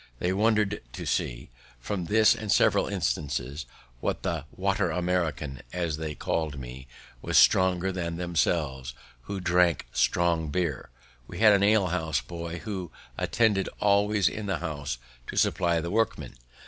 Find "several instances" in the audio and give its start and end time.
2.51-3.67